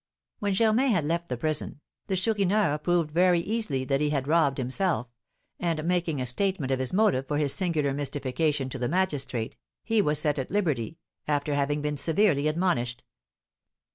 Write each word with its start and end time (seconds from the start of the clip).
When 0.39 0.55
Germain 0.55 0.89
had 0.93 1.03
left 1.05 1.27
the 1.29 1.37
prison, 1.37 1.79
the 2.07 2.15
Chourineur 2.15 2.79
proved 2.79 3.11
very 3.11 3.39
easily 3.39 3.85
that 3.85 4.01
he 4.01 4.09
had 4.09 4.27
robbed 4.27 4.57
himself; 4.57 5.05
and 5.59 5.83
making 5.83 6.19
a 6.19 6.25
statement 6.25 6.71
of 6.71 6.79
his 6.79 6.91
motive 6.91 7.27
for 7.27 7.37
this 7.37 7.53
singular 7.53 7.93
mystification 7.93 8.67
to 8.69 8.79
the 8.79 8.89
magistrate, 8.89 9.57
he 9.83 10.01
was 10.01 10.17
set 10.17 10.39
at 10.39 10.49
liberty, 10.49 10.97
after 11.27 11.53
having 11.53 11.83
been 11.83 11.97
severely 11.97 12.47
admonished. 12.47 13.03